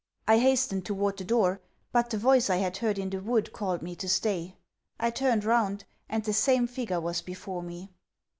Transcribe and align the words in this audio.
I 0.27 0.39
hastened 0.39 0.83
toward 0.83 1.17
the 1.17 1.23
door, 1.23 1.61
but 1.91 2.09
the 2.09 2.17
voice 2.17 2.49
I 2.49 2.55
had 2.57 2.77
heard 2.77 2.97
in 2.97 3.11
the 3.11 3.19
wood 3.21 3.53
called 3.53 3.83
me 3.83 3.95
to 3.97 4.09
stay. 4.09 4.55
I 4.99 5.11
turned 5.11 5.45
round, 5.45 5.85
and 6.09 6.23
the 6.23 6.33
same 6.33 6.65
figure 6.65 6.99
was 6.99 7.21
before 7.21 7.61
me. 7.61 7.91